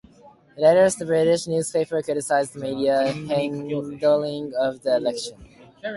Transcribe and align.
Letters 0.57 0.95
to 0.95 1.05
British 1.05 1.45
newspapers 1.45 2.05
criticised 2.05 2.55
media 2.55 3.11
handling 3.11 4.51
of 4.55 4.81
the 4.81 4.95
election. 4.95 5.35